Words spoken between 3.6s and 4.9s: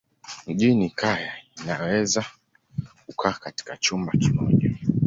chumba kimoja.